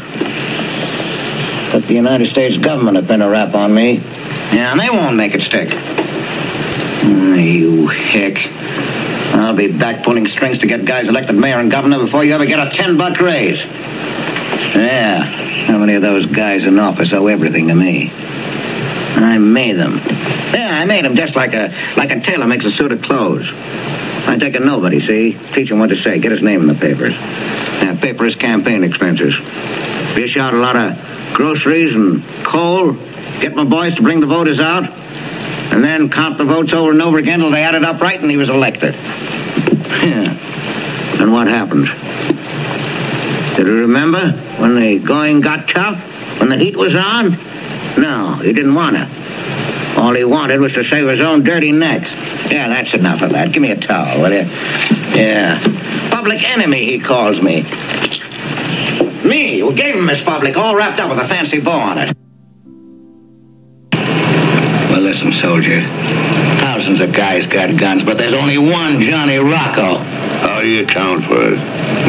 But 1.71 1.87
the 1.87 1.93
United 1.93 2.25
States 2.25 2.57
government 2.57 2.97
have 2.97 3.07
been 3.07 3.21
a 3.21 3.29
rap 3.29 3.55
on 3.55 3.73
me. 3.73 3.93
Yeah, 4.51 4.71
and 4.71 4.79
they 4.79 4.89
won't 4.89 5.15
make 5.15 5.33
it 5.33 5.41
stick. 5.41 5.69
Ah, 5.71 7.35
you 7.35 7.87
hick. 7.87 8.49
I'll 9.35 9.55
be 9.55 9.71
back 9.71 10.03
pulling 10.03 10.27
strings 10.27 10.59
to 10.59 10.67
get 10.67 10.83
guys 10.83 11.07
elected 11.07 11.37
mayor 11.37 11.59
and 11.59 11.71
governor 11.71 11.97
before 11.97 12.25
you 12.25 12.33
ever 12.33 12.45
get 12.45 12.59
a 12.59 12.69
10 12.69 12.97
buck 12.97 13.21
raise. 13.21 13.63
Yeah, 14.75 15.23
how 15.67 15.77
many 15.77 15.95
of 15.95 16.01
those 16.01 16.25
guys 16.25 16.65
in 16.65 16.77
office 16.77 17.13
owe 17.13 17.27
everything 17.27 17.69
to 17.69 17.75
me? 17.75 18.11
I 19.15 19.37
made 19.37 19.73
them. 19.73 19.93
Yeah, 20.53 20.69
I 20.71 20.85
made 20.85 21.05
them 21.05 21.15
just 21.15 21.37
like 21.37 21.53
a 21.53 21.73
like 21.95 22.11
a 22.11 22.19
tailor 22.19 22.47
makes 22.47 22.65
a 22.65 22.69
suit 22.69 22.91
of 22.91 23.01
clothes. 23.01 23.49
I 24.27 24.37
take 24.37 24.55
a 24.55 24.59
nobody, 24.59 24.99
see? 24.99 25.33
Teach 25.33 25.71
him 25.71 25.79
what 25.79 25.89
to 25.89 25.95
say. 25.95 26.19
Get 26.19 26.31
his 26.31 26.43
name 26.43 26.61
in 26.61 26.67
the 26.67 26.75
papers. 26.75 27.17
Yeah, 27.81 27.97
paper 27.99 28.23
his 28.25 28.35
campaign 28.35 28.83
expenses. 28.83 29.35
Dish 30.15 30.37
out 30.37 30.53
a 30.53 30.57
lot 30.57 30.75
of 30.75 31.33
groceries 31.33 31.95
and 31.95 32.21
coal. 32.43 32.93
Get 33.41 33.55
my 33.55 33.63
boys 33.63 33.95
to 33.95 34.03
bring 34.03 34.19
the 34.21 34.27
voters 34.27 34.59
out. 34.59 34.83
And 35.73 35.83
then 35.83 36.09
count 36.09 36.37
the 36.37 36.43
votes 36.43 36.73
over 36.73 36.91
and 36.91 37.01
over 37.01 37.17
again 37.17 37.39
till 37.39 37.49
they 37.49 37.63
added 37.63 37.83
up 37.83 38.01
right 38.01 38.19
and 38.19 38.29
he 38.29 38.37
was 38.37 38.49
elected. 38.49 38.95
Yeah. 40.01 40.33
And 41.21 41.31
what 41.31 41.47
happened? 41.47 41.85
Did 43.55 43.67
you 43.67 43.81
remember 43.81 44.31
when 44.57 44.73
the 44.73 44.97
going 44.97 45.41
got 45.41 45.67
tough? 45.67 46.39
When 46.39 46.49
the 46.49 46.57
heat 46.57 46.75
was 46.75 46.95
on? 46.95 47.37
No, 48.01 48.39
he 48.41 48.51
didn't 48.53 48.73
want 48.73 48.95
to. 48.95 49.07
All 50.01 50.15
he 50.15 50.23
wanted 50.23 50.59
was 50.59 50.73
to 50.73 50.83
save 50.83 51.07
his 51.07 51.21
own 51.21 51.43
dirty 51.43 51.71
neck. 51.71 52.01
Yeah, 52.51 52.67
that's 52.67 52.93
enough 52.93 53.21
of 53.21 53.31
that. 53.31 53.53
Give 53.53 53.61
me 53.61 53.71
a 53.71 53.75
towel, 53.77 54.19
will 54.21 54.31
you? 54.31 54.43
Yeah. 55.15 55.57
Public 56.11 56.43
enemy, 56.43 56.83
he 56.83 56.99
calls 56.99 57.41
me. 57.41 57.63
Me, 59.23 59.59
who 59.59 59.73
gave 59.73 59.95
him 59.95 60.07
his 60.07 60.21
public, 60.21 60.57
all 60.57 60.75
wrapped 60.75 60.99
up 60.99 61.09
with 61.09 61.19
a 61.23 61.27
fancy 61.27 61.61
bow 61.61 61.71
on 61.71 61.97
it. 61.97 62.13
Well, 64.91 65.01
listen, 65.01 65.31
soldier. 65.31 65.81
Thousands 66.59 66.99
of 66.99 67.13
guys 67.13 67.47
got 67.47 67.79
guns, 67.79 68.03
but 68.03 68.17
there's 68.17 68.33
only 68.33 68.57
one 68.57 68.99
Johnny 68.99 69.37
Rocco. 69.37 69.97
How 70.43 70.59
do 70.59 70.67
you 70.67 70.83
account 70.83 71.23
for 71.23 71.39
it? 71.39 71.59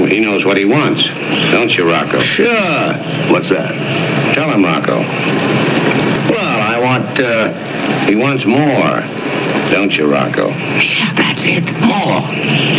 Well, 0.00 0.06
he 0.06 0.20
knows 0.20 0.44
what 0.44 0.58
he 0.58 0.64
wants, 0.64 1.06
don't 1.52 1.70
you, 1.76 1.88
Rocco? 1.88 2.18
Sure. 2.18 2.48
What's 3.30 3.50
that? 3.50 3.76
Tell 4.34 4.50
him, 4.50 4.64
Rocco. 4.64 4.98
Well, 6.32 6.58
I 6.58 6.80
want, 6.82 7.20
uh, 7.20 7.52
He 8.08 8.16
wants 8.16 8.44
more, 8.46 9.21
don't 9.70 9.96
you, 9.96 10.10
Rocco? 10.10 10.48
yeah, 10.80 11.12
that's 11.14 11.44
it. 11.46 11.64
More. 11.80 12.20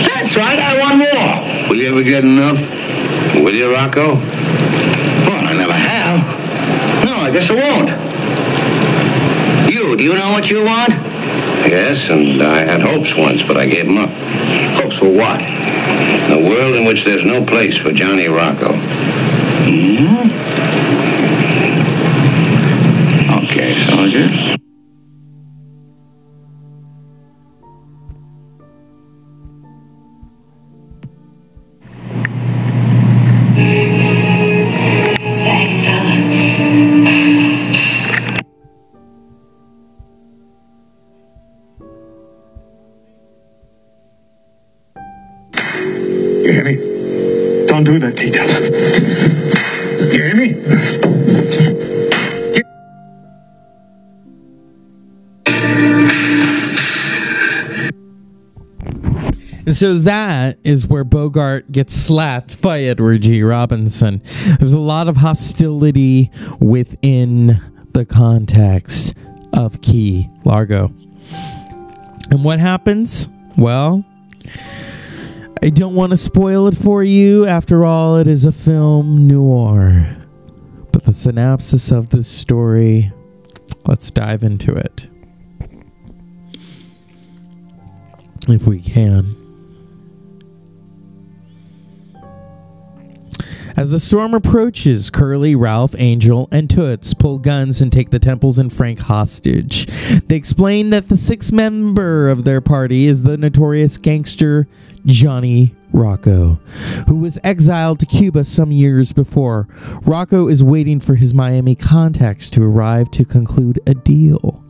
That's 0.08 0.36
right, 0.36 0.60
I 0.60 0.78
want 0.80 0.98
more. 1.02 1.70
Will 1.70 1.78
you 1.78 1.90
ever 1.90 2.04
get 2.04 2.24
enough? 2.24 2.60
Will 3.36 3.54
you, 3.54 3.74
Rocco? 3.74 4.16
Well, 5.26 5.44
I 5.46 5.54
never 5.58 5.74
have. 5.74 6.20
No, 7.06 7.16
I 7.18 7.32
guess 7.32 7.50
I 7.50 7.56
won't. 7.56 7.90
You, 9.74 9.96
do 9.98 10.04
you 10.04 10.16
know 10.16 10.32
what 10.32 10.50
you 10.50 10.64
want? 10.64 10.92
Yes, 11.66 12.10
and 12.10 12.42
I 12.42 12.60
had 12.60 12.82
hopes 12.82 13.16
once, 13.16 13.42
but 13.44 13.58
I 13.58 13.66
gave 13.66 13.86
them 13.86 13.98
up. 13.98 14.10
Hopes 14.82 14.98
for 14.98 15.10
what? 15.10 15.42
A 16.32 16.50
world 16.50 16.76
in 16.76 16.86
which 16.86 17.04
there's 17.06 17.24
no 17.26 17.44
place 17.46 17.78
for 17.78 17.92
Johnny 17.92 18.28
Rocco. 18.28 18.74
Hmm? 18.74 20.28
Don't 48.16 48.32
do. 48.32 50.08
You 50.14 50.24
hear 50.24 50.36
me? 50.36 50.54
And 59.66 59.76
so 59.76 59.98
that 60.00 60.58
is 60.64 60.88
where 60.88 61.04
Bogart 61.04 61.72
gets 61.72 61.94
slapped 61.94 62.62
by 62.62 62.82
Edward 62.82 63.22
G. 63.22 63.42
Robinson. 63.44 64.22
There's 64.60 64.74
a 64.74 64.80
lot 64.80 65.08
of 65.08 65.18
hostility 65.18 66.32
within 66.60 67.62
the 67.94 68.06
context 68.06 69.16
of 69.58 69.82
Key 69.82 70.28
Largo. 70.44 70.92
And 72.30 72.44
what 72.44 72.60
happens? 72.60 73.30
Well, 73.58 74.04
I 75.64 75.70
don't 75.70 75.96
want 75.96 76.10
to 76.10 76.18
spoil 76.18 76.68
it 76.68 76.76
for 76.76 77.06
you. 77.06 77.48
After 77.48 77.86
all, 77.86 78.18
it 78.18 78.28
is 78.28 78.44
a 78.44 78.52
film 78.52 79.30
noir. 79.30 80.18
But 80.92 81.06
the 81.06 81.14
synopsis 81.14 81.90
of 81.90 82.10
this 82.10 82.28
story, 82.28 83.14
let's 83.86 84.12
dive 84.12 84.44
into 84.44 84.74
it. 84.74 85.08
If 88.50 88.68
we 88.68 88.82
can. 88.82 89.38
As 93.78 93.92
the 93.92 94.02
storm 94.02 94.34
approaches, 94.34 95.10
Curly, 95.10 95.56
Ralph, 95.56 95.96
Angel, 95.98 96.50
and 96.52 96.70
Toots 96.70 97.14
pull 97.14 97.40
guns 97.40 97.82
and 97.82 97.90
take 97.90 98.10
the 98.10 98.20
Temples 98.20 98.60
and 98.60 98.72
Frank 98.72 99.00
hostage. 99.00 99.86
They 100.28 100.36
explain 100.36 100.90
that 100.90 101.08
the 101.08 101.16
sixth 101.16 101.54
member 101.54 102.30
of 102.30 102.44
their 102.44 102.60
party 102.60 103.08
is 103.08 103.24
the 103.24 103.38
notorious 103.38 103.98
gangster 103.98 104.68
Johnny 105.06 105.76
Rocco, 105.92 106.60
who 107.08 107.18
was 107.18 107.38
exiled 107.44 108.00
to 108.00 108.06
Cuba 108.06 108.44
some 108.44 108.72
years 108.72 109.14
before. 109.14 109.68
Rocco 110.04 110.48
is 110.48 110.64
waiting 110.64 111.00
for 111.00 111.16
his 111.16 111.34
Miami 111.34 111.76
contacts 111.76 112.50
to 112.52 112.64
arrive 112.64 113.12
to 113.12 113.26
conclude 113.26 113.80
a 113.86 113.94
deal. 113.94 114.64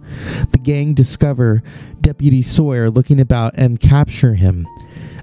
The 0.51 0.59
gang 0.59 0.93
discover 0.93 1.63
Deputy 2.01 2.41
Sawyer 2.41 2.89
looking 2.89 3.19
about 3.19 3.53
and 3.57 3.79
capture 3.79 4.35
him. 4.35 4.67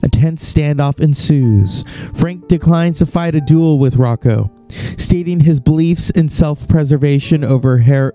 A 0.03 0.09
tense 0.09 0.53
standoff 0.53 1.01
ensues. 1.01 1.85
Frank 2.14 2.49
declines 2.49 2.99
to 2.99 3.07
fight 3.07 3.35
a 3.35 3.40
duel 3.40 3.79
with 3.79 3.96
Rocco, 3.96 4.51
stating 4.96 5.40
his 5.40 5.61
beliefs 5.61 6.11
in 6.11 6.29
self 6.29 6.66
preservation 6.66 7.44
over 7.44 7.79
her- 7.79 8.14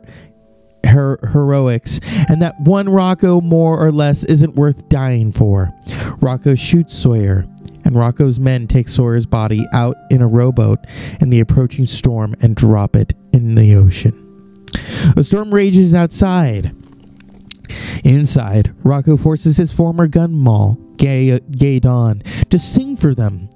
her- 0.85 1.19
heroics, 1.31 1.99
and 2.29 2.41
that 2.41 2.59
one 2.61 2.89
Rocco 2.89 3.41
more 3.41 3.79
or 3.79 3.91
less 3.91 4.23
isn't 4.23 4.55
worth 4.55 4.87
dying 4.89 5.31
for. 5.31 5.73
Rocco 6.19 6.55
shoots 6.55 6.93
Sawyer, 6.93 7.45
and 7.83 7.95
Rocco's 7.95 8.39
men 8.39 8.67
take 8.67 8.89
Sawyer's 8.89 9.25
body 9.25 9.65
out 9.71 9.95
in 10.09 10.21
a 10.21 10.27
rowboat 10.27 10.79
in 11.19 11.29
the 11.29 11.39
approaching 11.39 11.85
storm 11.85 12.35
and 12.41 12.55
drop 12.55 12.95
it 12.95 13.13
in 13.33 13.55
the 13.55 13.75
ocean. 13.75 14.21
A 15.15 15.23
storm 15.23 15.53
rages 15.53 15.93
outside. 15.93 16.75
Inside, 18.03 18.73
Rocco 18.83 19.17
forces 19.17 19.57
his 19.57 19.71
former 19.73 20.07
gun 20.07 20.33
moll, 20.33 20.75
Gay, 20.97 21.31
uh, 21.31 21.39
Gay 21.51 21.79
Dawn, 21.79 22.21
to 22.49 22.59
sing 22.59 22.95
for 22.95 23.15
them, 23.15 23.49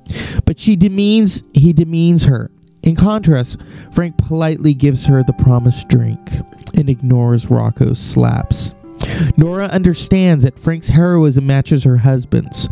but 0.46 0.60
she 0.60 0.76
demeans 0.76 1.44
he 1.54 1.74
demeans 1.74 2.26
her. 2.26 2.52
In 2.84 2.96
contrast, 2.96 3.58
Frank 3.92 4.18
politely 4.18 4.74
gives 4.74 5.06
her 5.08 5.24
the 5.24 5.34
promised 5.34 5.88
drink 5.90 6.20
and 6.76 6.90
ignores 6.90 7.50
Rocco's 7.50 8.00
slaps. 8.00 8.76
Nora 9.38 9.66
understands 9.66 10.44
that 10.44 10.60
Frank's 10.60 10.90
heroism 10.90 11.46
matches 11.46 11.84
her 11.84 11.98
husband's, 11.98 12.70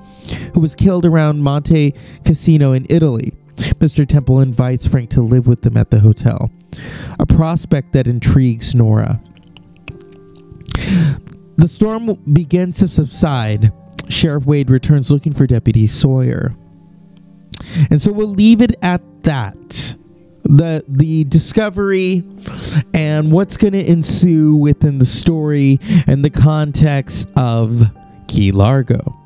who 0.54 0.60
was 0.60 0.76
killed 0.76 1.06
around 1.06 1.42
Monte 1.42 1.94
Cassino 2.26 2.72
in 2.74 2.86
Italy. 2.90 3.34
Mr. 3.56 4.08
Temple 4.08 4.40
invites 4.40 4.86
Frank 4.88 5.10
to 5.12 5.22
live 5.22 5.48
with 5.48 5.62
them 5.62 5.78
at 5.78 5.90
the 5.90 6.00
hotel, 6.00 6.52
a 7.20 7.26
prospect 7.26 7.94
that 7.94 8.08
intrigues 8.08 8.76
Nora. 8.76 9.22
The 11.58 11.68
storm 11.68 12.14
begins 12.32 12.78
to 12.80 12.88
subside. 12.88 13.72
Sheriff 14.10 14.46
Wade 14.46 14.70
returns 14.70 15.12
looking 15.12 15.34
for 15.34 15.48
Deputy 15.48 15.88
Sawyer. 15.88 16.54
And 17.90 18.02
so 18.02 18.12
we'll 18.12 18.28
leave 18.28 18.62
it 18.62 18.76
at 18.82 19.02
that. 19.24 19.96
The 20.44 20.86
the 20.88 21.26
discovery 21.26 22.24
and 22.94 23.34
what's 23.34 23.58
going 23.58 23.74
to 23.74 23.86
ensue 23.86 24.56
within 24.56 24.98
the 24.98 25.06
story 25.06 25.80
and 26.08 26.24
the 26.24 26.30
context 26.30 27.30
of 27.36 27.84
Key 28.28 28.52
Largo. 28.54 29.18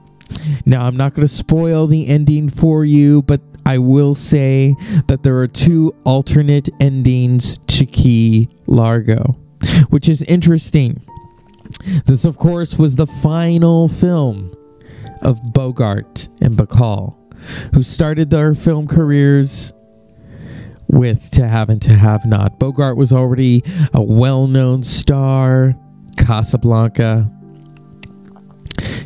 Now, 0.65 0.85
I'm 0.85 0.97
not 0.97 1.13
going 1.13 1.27
to 1.27 1.33
spoil 1.33 1.85
the 1.87 2.07
ending 2.07 2.49
for 2.49 2.83
you, 2.85 3.21
but 3.21 3.41
I 3.65 3.77
will 3.77 4.15
say 4.15 4.75
that 5.07 5.23
there 5.23 5.37
are 5.37 5.47
two 5.47 5.93
alternate 6.05 6.69
endings 6.79 7.57
to 7.67 7.85
Key 7.85 8.49
Largo, 8.65 9.37
which 9.89 10.09
is 10.09 10.21
interesting. 10.23 11.01
This, 12.05 12.25
of 12.25 12.37
course, 12.37 12.77
was 12.77 12.95
the 12.95 13.07
final 13.07 13.87
film 13.87 14.53
of 15.21 15.53
Bogart 15.53 16.27
and 16.41 16.57
Bacall, 16.57 17.15
who 17.73 17.83
started 17.83 18.29
their 18.29 18.53
film 18.53 18.87
careers 18.87 19.73
with 20.87 21.31
To 21.31 21.47
Have 21.47 21.69
and 21.69 21.81
To 21.83 21.93
Have 21.93 22.25
Not. 22.25 22.59
Bogart 22.59 22.97
was 22.97 23.13
already 23.13 23.63
a 23.93 24.01
well 24.03 24.47
known 24.47 24.83
star, 24.83 25.73
Casablanca. 26.17 27.31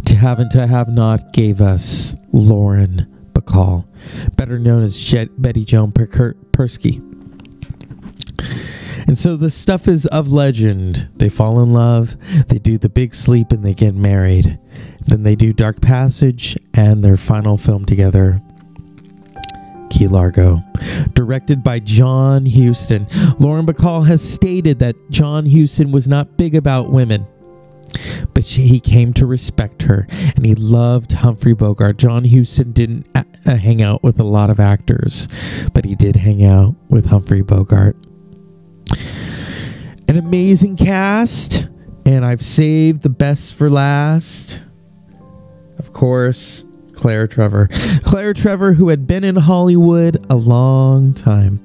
To 0.05 0.15
Have 0.15 0.39
and 0.39 0.51
To 0.51 0.67
Have 0.67 0.87
Not 0.87 1.33
gave 1.33 1.61
us 1.61 2.15
Lauren 2.31 3.07
Bacall, 3.33 3.85
better 4.35 4.57
known 4.59 4.83
as 4.83 4.99
Jet- 4.99 5.41
Betty 5.41 5.65
Joan 5.65 5.91
Per- 5.91 6.35
Perske. 6.51 7.01
And 9.07 9.17
so 9.17 9.35
the 9.35 9.51
stuff 9.51 9.87
is 9.87 10.07
of 10.07 10.31
legend. 10.31 11.09
They 11.17 11.29
fall 11.29 11.61
in 11.61 11.73
love, 11.73 12.17
they 12.47 12.57
do 12.57 12.77
the 12.77 12.89
big 12.89 13.13
sleep, 13.13 13.51
and 13.51 13.63
they 13.63 13.73
get 13.73 13.93
married. 13.93 14.57
Then 15.07 15.23
they 15.23 15.35
do 15.35 15.53
Dark 15.53 15.81
Passage 15.81 16.57
and 16.73 17.03
their 17.03 17.17
final 17.17 17.57
film 17.57 17.85
together, 17.85 18.41
Key 19.89 20.07
Largo. 20.07 20.59
Directed 21.13 21.63
by 21.63 21.79
John 21.79 22.45
Huston. 22.45 23.07
Lauren 23.39 23.65
Bacall 23.65 24.07
has 24.07 24.27
stated 24.27 24.79
that 24.79 24.95
John 25.09 25.45
Huston 25.45 25.91
was 25.91 26.07
not 26.07 26.37
big 26.37 26.55
about 26.55 26.89
women. 26.89 27.27
But 28.33 28.43
she, 28.43 28.67
he 28.67 28.79
came 28.79 29.13
to 29.13 29.25
respect 29.25 29.83
her 29.83 30.07
and 30.35 30.45
he 30.45 30.55
loved 30.55 31.13
Humphrey 31.13 31.53
Bogart. 31.53 31.97
John 31.97 32.25
Huston 32.25 32.73
didn't 32.73 33.07
uh, 33.15 33.23
uh, 33.45 33.55
hang 33.55 33.81
out 33.81 34.03
with 34.03 34.19
a 34.19 34.23
lot 34.23 34.49
of 34.49 34.59
actors, 34.59 35.29
but 35.73 35.85
he 35.85 35.95
did 35.95 36.17
hang 36.17 36.43
out 36.43 36.75
with 36.89 37.05
Humphrey 37.05 37.41
Bogart 37.41 37.95
an 40.07 40.17
amazing 40.17 40.77
cast, 40.77 41.67
and 42.05 42.25
I've 42.25 42.41
saved 42.41 43.01
the 43.01 43.09
best 43.09 43.55
for 43.55 43.69
last. 43.69 44.61
Of 45.85 45.93
course, 45.93 46.65
Claire 46.93 47.27
Trevor. 47.27 47.69
Claire 48.03 48.33
Trevor, 48.33 48.73
who 48.73 48.89
had 48.89 49.05
been 49.05 49.23
in 49.23 49.35
Hollywood 49.35 50.25
a 50.31 50.35
long 50.35 51.13
time. 51.13 51.59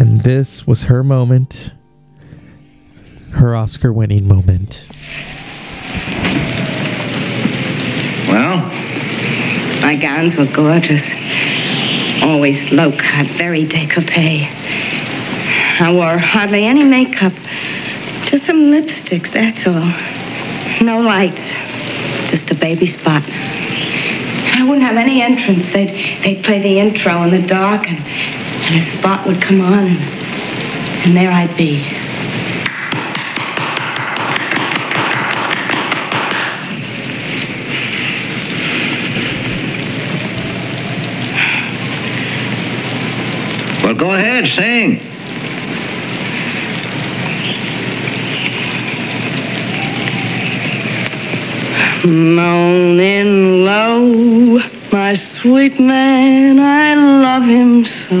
And 0.00 0.22
this 0.22 0.66
was 0.66 0.84
her 0.84 1.04
moment, 1.04 1.72
her 3.34 3.54
Oscar 3.54 3.92
winning 3.92 4.26
moment. 4.26 4.88
Well? 8.28 8.56
My 9.82 9.96
gowns 10.00 10.36
were 10.36 10.48
gorgeous. 10.52 11.12
Always 12.24 12.72
low 12.72 12.90
cut, 12.90 13.26
very 13.26 13.62
decollete. 13.62 14.48
I 15.80 15.92
wore 15.94 16.18
hardly 16.18 16.64
any 16.64 16.82
makeup. 16.82 17.32
Just 18.26 18.44
some 18.46 18.72
lipsticks, 18.72 19.30
that's 19.30 19.68
all. 19.68 20.19
No 20.82 20.98
lights. 20.98 21.56
Just 22.30 22.50
a 22.52 22.54
baby 22.54 22.86
spot. 22.86 23.22
I 24.56 24.64
wouldn't 24.66 24.82
have 24.82 24.96
any 24.96 25.20
entrance. 25.20 25.72
They'd, 25.72 25.90
they'd 26.24 26.42
play 26.42 26.58
the 26.58 26.80
intro 26.80 27.22
in 27.22 27.30
the 27.30 27.46
dark, 27.46 27.86
and, 27.86 27.98
and 27.98 28.76
a 28.76 28.80
spot 28.80 29.26
would 29.26 29.42
come 29.42 29.60
on, 29.60 29.80
and, 29.80 29.98
and 31.04 31.14
there 31.14 31.30
I'd 31.30 31.54
be. 31.58 31.84
Well, 43.84 43.94
go 43.96 44.14
ahead, 44.14 44.46
sing. 44.46 45.09
Moaning 52.20 53.64
low, 53.64 54.58
my 54.92 55.14
sweet 55.14 55.80
man, 55.80 56.58
I 56.58 56.94
love 56.94 57.44
him 57.46 57.86
so. 57.86 58.20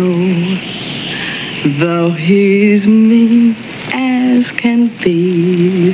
Though 1.78 2.08
he's 2.08 2.86
mean 2.86 3.54
as 3.92 4.52
can 4.52 4.86
be. 5.04 5.92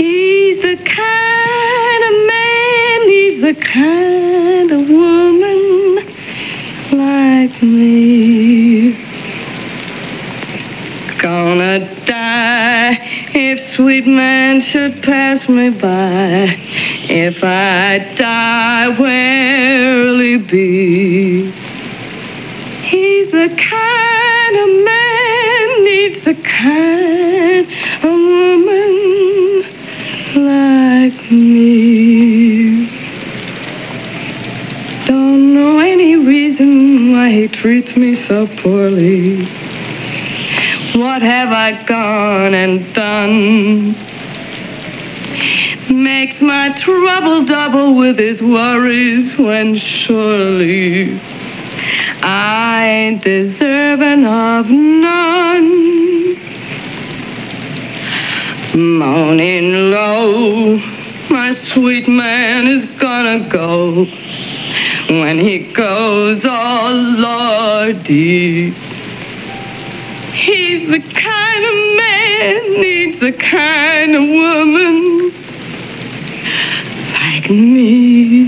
He's 0.00 0.62
the 0.62 0.76
kind 0.82 2.02
of 2.08 2.14
man, 2.26 3.00
he's 3.02 3.42
the 3.42 3.54
kind 3.54 4.70
of 4.72 4.88
woman 4.88 5.96
like 6.98 7.62
me. 7.62 8.94
Gonna 11.20 11.80
die 12.06 12.98
if 13.34 13.55
sweet 13.66 14.06
man 14.06 14.60
should 14.60 15.02
pass 15.02 15.48
me 15.48 15.70
by. 15.70 16.46
If 17.10 17.42
I 17.42 17.98
die, 18.14 18.88
where'll 18.96 20.18
he 20.20 20.36
be? 20.36 21.50
He's 22.86 23.32
the 23.32 23.48
kind 23.48 24.54
of 24.62 24.68
man, 24.84 25.84
needs 25.84 26.22
the 26.22 26.34
kind 26.44 27.66
of 27.66 28.12
woman 28.22 28.92
like 30.46 31.30
me. 31.32 32.86
Don't 35.06 35.54
know 35.54 35.80
any 35.80 36.14
reason 36.14 37.12
why 37.12 37.30
he 37.30 37.48
treats 37.48 37.96
me 37.96 38.14
so 38.14 38.46
poorly. 38.46 39.38
What 41.16 41.22
have 41.22 41.50
I 41.50 41.82
gone 41.86 42.52
and 42.52 42.92
done? 42.92 43.94
makes 45.90 46.42
my 46.42 46.68
trouble 46.76 47.42
double 47.42 47.96
with 47.96 48.18
his 48.18 48.42
worries 48.42 49.38
when 49.38 49.76
surely 49.76 51.18
I 52.22 53.18
deserve 53.22 54.02
enough 54.02 54.68
none. 54.68 56.36
Moaning 58.76 59.90
low, 59.90 60.76
my 61.30 61.50
sweet 61.50 62.08
man 62.08 62.66
is 62.66 62.84
gonna 63.00 63.48
go. 63.48 64.04
When 65.08 65.38
he 65.38 65.72
goes, 65.72 66.44
oh 66.46 67.86
lordy. 67.86 68.95
He's 70.46 70.86
the 70.86 71.00
kind 71.00 71.64
of 71.64 71.74
man 71.96 72.80
needs 72.80 73.18
the 73.18 73.32
kind 73.32 74.14
of 74.14 74.22
woman 74.22 75.30
like 77.18 77.50
me. 77.50 78.46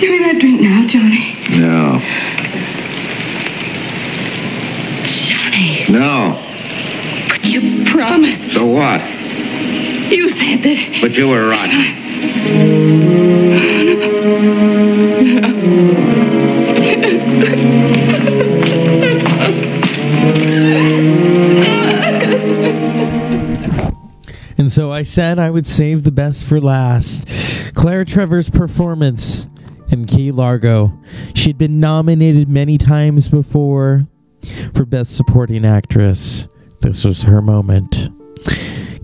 Give 0.00 0.10
me 0.10 0.18
that 0.20 0.36
drink 0.40 0.60
now, 0.62 0.86
Johnny. 0.86 1.34
No. 1.60 2.00
Johnny, 5.04 5.84
No. 5.92 6.42
but 7.28 7.44
you 7.52 7.84
promised. 7.84 8.54
So 8.54 8.64
what? 8.64 9.02
You 10.10 10.28
said 10.30 10.60
that. 10.60 10.98
But 11.02 11.16
you 11.18 11.28
were 11.28 11.48
rotten. 11.50 11.82
And 24.66 24.72
so 24.72 24.90
I 24.90 25.04
said 25.04 25.38
I 25.38 25.48
would 25.48 25.64
save 25.64 26.02
the 26.02 26.10
best 26.10 26.44
for 26.44 26.60
last. 26.60 27.28
Claire 27.76 28.04
Trevor's 28.04 28.50
performance 28.50 29.46
in 29.92 30.06
Key 30.06 30.32
Largo. 30.32 30.92
She'd 31.36 31.56
been 31.56 31.78
nominated 31.78 32.48
many 32.48 32.76
times 32.76 33.28
before 33.28 34.08
for 34.74 34.84
Best 34.84 35.16
Supporting 35.16 35.64
Actress. 35.64 36.48
This 36.80 37.04
was 37.04 37.22
her 37.22 37.40
moment. 37.40 38.10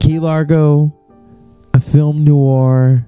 Key 0.01 0.19
Largo, 0.19 0.93
a 1.73 1.81
film 1.81 2.25
noir, 2.25 3.07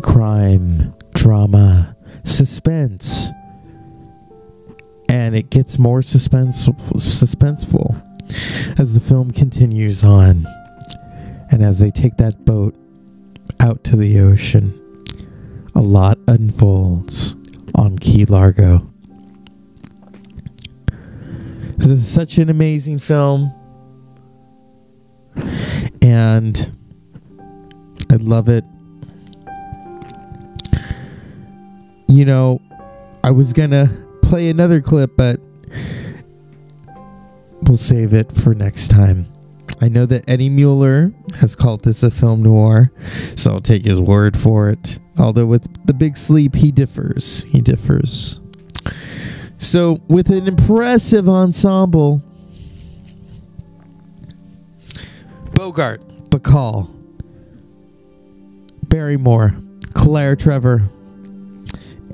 crime, 0.00 0.94
drama, 1.14 1.94
suspense. 2.24 3.28
And 5.10 5.36
it 5.36 5.50
gets 5.50 5.78
more 5.78 6.00
suspense- 6.00 6.70
suspenseful 6.94 8.02
as 8.80 8.94
the 8.94 9.00
film 9.00 9.30
continues 9.30 10.02
on. 10.02 10.46
And 11.50 11.62
as 11.62 11.78
they 11.78 11.90
take 11.90 12.16
that 12.18 12.44
boat 12.44 12.74
out 13.58 13.82
to 13.84 13.96
the 13.96 14.20
ocean, 14.20 15.04
a 15.74 15.80
lot 15.80 16.18
unfolds 16.28 17.36
on 17.74 17.98
Key 17.98 18.24
Largo. 18.24 18.90
This 21.76 21.88
is 21.88 22.08
such 22.08 22.38
an 22.38 22.50
amazing 22.50 22.98
film. 22.98 23.52
And 26.02 26.72
I 28.10 28.16
love 28.16 28.48
it. 28.48 28.64
You 32.06 32.24
know, 32.24 32.60
I 33.22 33.30
was 33.30 33.52
going 33.52 33.70
to 33.70 33.88
play 34.22 34.50
another 34.50 34.80
clip, 34.80 35.16
but 35.16 35.40
we'll 37.62 37.76
save 37.76 38.12
it 38.14 38.32
for 38.32 38.54
next 38.54 38.88
time. 38.88 39.26
I 39.80 39.88
know 39.88 40.04
that 40.06 40.28
Eddie 40.28 40.50
Muller 40.50 41.12
has 41.38 41.56
called 41.56 41.84
this 41.84 42.02
a 42.02 42.10
film 42.10 42.42
noir, 42.42 42.92
so 43.34 43.52
I'll 43.52 43.60
take 43.60 43.84
his 43.84 44.00
word 44.00 44.36
for 44.36 44.68
it. 44.68 44.98
Although 45.18 45.46
with 45.46 45.86
The 45.86 45.94
Big 45.94 46.16
Sleep, 46.16 46.54
he 46.54 46.70
differs. 46.70 47.44
He 47.44 47.60
differs. 47.60 48.40
So, 49.56 50.00
with 50.08 50.30
an 50.30 50.48
impressive 50.48 51.28
ensemble, 51.28 52.22
Bogart, 55.54 56.02
Bacall, 56.30 56.90
Barrymore, 58.84 59.54
Claire 59.94 60.36
Trevor, 60.36 60.88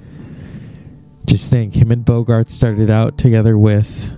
Just 1.27 1.51
think, 1.51 1.75
him 1.75 1.91
and 1.91 2.05
Bogart 2.05 2.49
started 2.49 2.89
out 2.89 3.17
together 3.17 3.57
with 3.57 4.17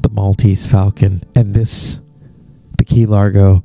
the 0.00 0.08
Maltese 0.08 0.66
Falcon, 0.66 1.22
and 1.36 1.54
this, 1.54 2.00
the 2.78 2.84
Key 2.84 3.06
Largo. 3.06 3.62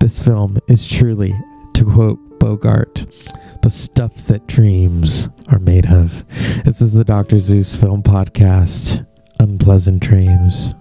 This 0.00 0.20
film 0.20 0.58
is 0.66 0.88
truly, 0.88 1.32
to 1.74 1.84
quote 1.84 2.40
Bogart, 2.40 3.06
the 3.62 3.70
stuff 3.70 4.16
that 4.26 4.48
dreams 4.48 5.28
are 5.48 5.60
made 5.60 5.86
of. 5.86 6.26
This 6.64 6.80
is 6.80 6.94
the 6.94 7.04
Dr. 7.04 7.38
Zeus 7.38 7.76
Film 7.76 8.02
Podcast. 8.02 9.06
Unpleasant 9.38 10.02
dreams. 10.02 10.74